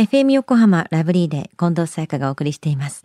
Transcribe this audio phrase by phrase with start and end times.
[0.00, 3.04] FM 横浜ラブリーで近藤沙耶香がお送りしています。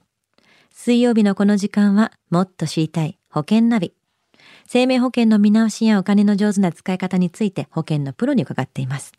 [0.72, 3.92] 水曜日のこの時間はもっと知りたい保険ナビ。
[4.66, 9.12] 生命保険の見直しやお金の上手な使い方について保険のプロに伺っています。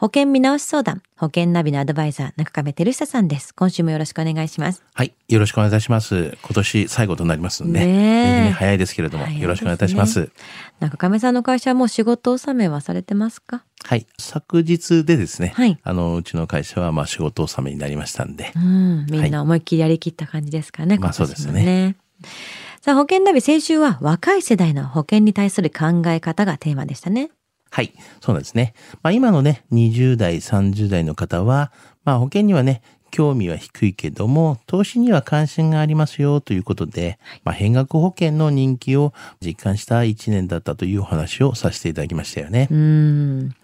[0.00, 3.54] 保険見直し相談、保険ナビのアドバイザー、中亀照久さんです。
[3.54, 4.82] 今週もよろしくお願いします。
[4.94, 5.12] はい。
[5.28, 6.38] よろしくお願いいたします。
[6.40, 10.30] 今年最後となりますので、ね早いですけれども、よろしくお願いいたします。
[10.78, 13.62] 中亀さんの会社はもう仕事納めはされてますか？
[13.84, 14.06] はい。
[14.18, 20.96] 昨日でですね、はいあの、うちの会社は、まあ、仕事納めになりましたんでう、ん、みんな思いっきりやりきった感じですかね。
[20.96, 21.96] まあ今年もそうですね。
[22.80, 27.28] さあ、保険ナビ先週は若い世代の保険に対する考え方がテーマでしたね。
[27.70, 27.92] はい。
[28.20, 28.74] そうなんですね。
[29.02, 31.72] まあ、今のね、20代、30代の方は、
[32.04, 42.68] まあ、保険にはね、興味は低いけども、投資には関心がありますよということで、まあ、変額保険の人気を実感した1年だったというお話をさせていただきましたよね。
[42.70, 43.54] うん。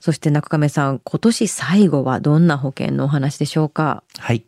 [0.00, 4.02] そして中亀さん、今年最後はどんな保険のお話でしょうか？
[4.18, 4.44] はい。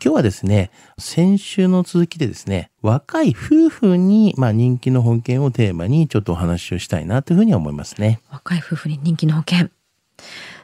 [0.00, 8.20] 今日はですね、先週の続きでですね、若い夫婦に、まあ、人気の保険をテーマにちょっとお話をしたいなというふうに思いますね。
[8.30, 9.70] 若い夫婦に人気の保険。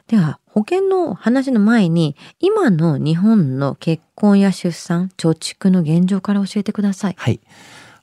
[0.07, 7.15] では、保険の話の前に、今の日本の結婚や出産、貯蓄の現状から教えてください。
[7.17, 7.41] はい。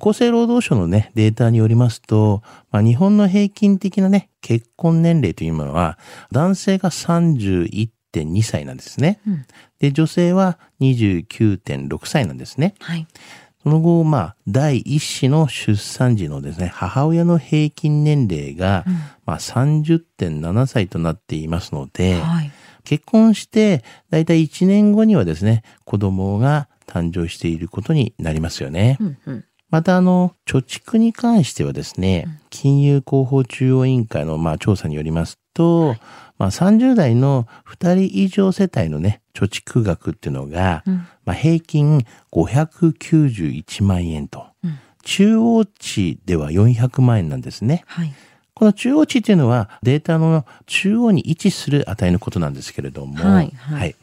[0.01, 2.43] 厚生労働省のね、データによりますと、
[2.73, 5.97] まあ、日本の平均的なね、結婚年齢というものは、
[6.31, 6.91] 男性が
[8.13, 9.21] 31.2歳なんですね。
[9.27, 9.47] うん
[9.79, 12.75] で、女性は29.6歳なんですね。
[12.79, 13.07] はい。
[13.65, 18.85] その後、まあ、第一子の出産時のですね、母親の平均年齢が、
[19.27, 22.53] まあ、30.7歳となっていますので、はい。
[22.85, 28.99] 結婚して、だいたい1年後にはですね、子供が誕生していることになりますよね。
[29.01, 29.45] うんうん。
[29.69, 35.97] また、あの、貯蓄に関してはですね、金融広報中央委員会の、まあ、調査によりますと、
[36.39, 41.07] まあ、30代の2人以上世帯のね、貯蓄額っていうのが、うん。
[41.25, 44.79] まあ、平均591万円と、うん。
[45.05, 47.85] 中央値では400万円なんですね。
[47.87, 48.13] はい。
[48.55, 53.97] この中央値っていうのはデータの中央に位置する値のことなんですけれども、はいはい。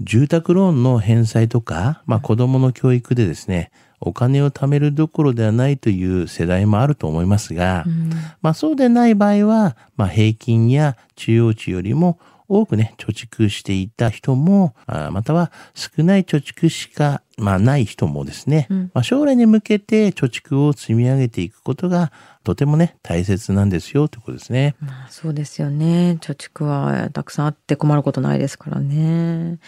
[0.00, 3.70] 住宅ローンの返済とか、まあ、子供の教育でですね、
[4.04, 8.10] お金を貯めるどころではないという世代もあると思いますが、うん。
[8.42, 12.18] まあそうでない場合は、まあ平均や中央値よりも
[12.48, 22.12] 多くね、貯蓄していた人も、あまたは少ない貯蓄しか、まあない人もですね、うんまあ将来に向けて貯蓄を積み上げていくことが
[22.44, 24.76] とてもね、大切なんですよということですね。
[24.78, 26.18] まあそうですよね。
[26.20, 29.58] 貯蓄はたくさんあって困ることないですからね。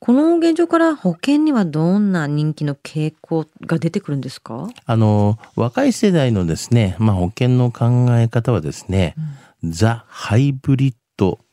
[0.00, 4.68] この現状から保険にはどんな人気の傾向が出てくるんですか？
[4.86, 9.14] あの、若い世代のですね、まあ保険の考え方はですね、
[9.62, 10.96] ザ・ハイブリッド、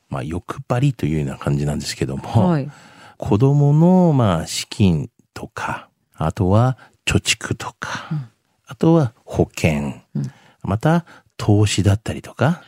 [0.09, 2.70] まあ欲張りというような感じなんですけども、はい。
[3.18, 8.09] 子供の、まあ、資金とか、あとは貯蓄とか、
[8.66, 10.31] あとは保険、うん。
[10.64, 11.06] また
[11.38, 12.62] 投資だったりとか、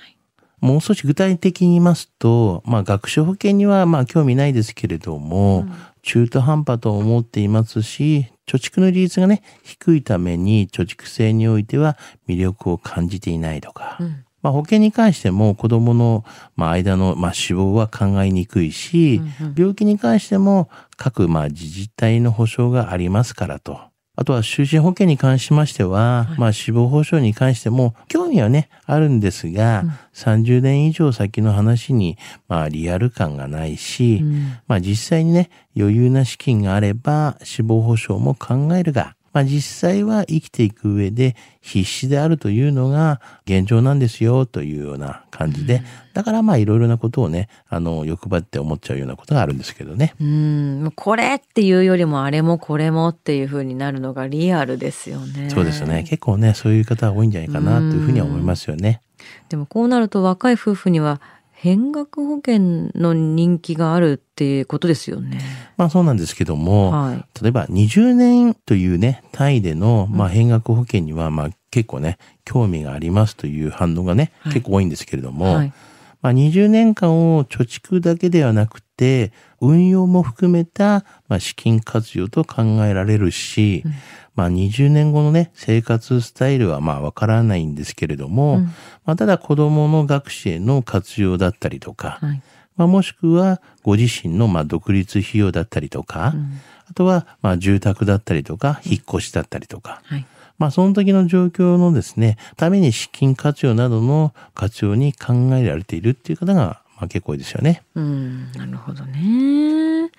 [0.60, 5.66] もう少し具体的に言いますと、まあ、学習保険には、まあ、興味ないですけれども、
[6.04, 11.98] 中途半端と思っていますし、貯蓄の利率がね、低いために貯蓄性においては
[12.28, 16.26] 魅力を感じていないとか、うんまあ、保険に関しても子供の、
[16.56, 19.56] まあ、間の、まあ、死亡は考えにくいし、うんうん。
[19.58, 23.92] 病気に関しても各、まあ、自治体の保障がありますからと。
[24.22, 34.58] あとは就寝保険に関しましては、まあ死亡保障に関しても興味はね、あるんですが、30年以上先の話に、まあリアル感がないし、うん。
[34.68, 45.84] まあ実際にね、余裕な資金があれば死亡保障も考えるが、まあ実際は生きていく上で必死であるというのが現状なんですよというような感じで、
[46.14, 50.16] だからまあいろいろなことをね、あの、欲張って思っちゃうようなことがあるんですけどね。
[50.20, 55.50] うん、これっていうよりもあれもこれもっていう風になるのがリアルですよね。
[55.50, 56.04] そうですよね。
[56.04, 59.02] 結構ね、そういう方が多いんじゃないかなというふうには思いますよね。
[59.50, 61.22] でもこうなると若い夫婦には
[61.62, 65.40] 変額保険の人気があるっていうことですよね。
[65.78, 67.24] まあそうなんですけども、はい。
[67.40, 75.74] 例えば20年というね、単位での、まあ、変額保険には、まあ結構ね、興味がありますという反応がね、はい結構多いんですけれども、はい。
[76.24, 78.91] まあ20年間を貯蓄だけではなくて、
[79.60, 83.84] 運用も含めた、まあ、資金活用と考えられるし、
[84.36, 88.64] まあ20年後のね、生活スタイルはまあわからないんですけれども、うん
[89.06, 92.42] まあただ子供の学士への活用だったりとか、はい。
[92.78, 96.34] まあ、もしくはご自身のまあ独立費用だったりとか、
[96.90, 100.26] あとはまあ住宅だったりとか、引っ越しだったりとか、はい。
[100.58, 107.82] まあその時の状況のですね、ために資金活用などの活用に考えられているっていう方がまあ結構ですよね。
[107.96, 110.12] うん、なるほどね。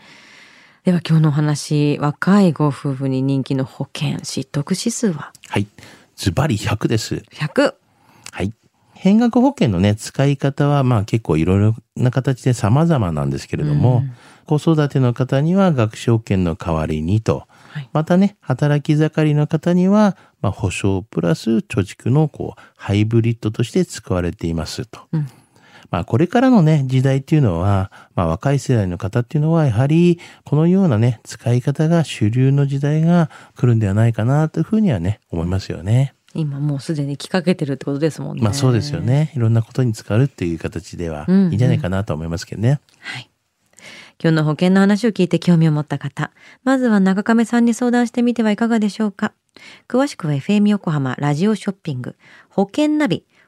[0.85, 5.33] では今日のお話、若いご夫婦に人気の保険、失得指数は？
[5.49, 5.69] はい。
[6.17, 7.23] ズバリ100です。
[7.31, 7.75] 100。
[8.33, 8.53] はい。
[8.95, 14.03] 変額保険のね、使い方は、まあ結構いろいろな形で様々なんですけれども、
[14.47, 25.03] 子育ての方には学資保険の代わりにと、はいまたね、働き盛りの方には、まあ保証プラス貯蓄のこう、ハイブリッドとして使われていますと。
[25.13, 25.29] うん
[25.91, 36.15] まあこれからのね、時代っていうのは、まあ若い世代の方っていうのは、やはりこのようなね、使い方が主流の時代が来るんではないかなというふうにはね、思いますよね。
[36.35, 38.43] 今もうすでに来かけてるってことですもんね。
[38.43, 39.01] まあそうですよ。
[39.01, 39.33] ね。
[39.37, 42.81] いろんなことに使うっていう形ではうんうんいいんじゃないかなと思いますけどね。
[43.01, 43.29] はい。
[44.23, 46.31] 今日の保険の話を聞いて興味を持った方、
[46.65, 49.33] まずは中亀さんに相談してみてはいかがでしょうか。
[49.89, 52.17] 詳しくは FM 横浜ラジオショッピング
[52.49, 53.27] 保険ナビ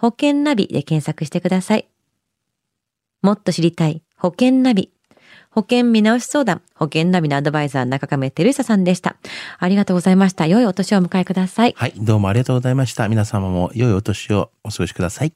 [0.00, 1.86] 保険ナビで検索してください。
[3.20, 4.90] もっと知りたい保険ナビ。
[5.50, 9.16] 保険見直し相談、保険ナビのアドバイザー中亀照久さんでした。
[9.58, 10.46] ありがとうございました。
[10.46, 11.74] 良いお年をお迎えください。
[11.76, 11.92] はい。
[11.98, 13.08] どうもありがとうございました。
[13.10, 15.34] 皆様も良いお年をお過ごしください。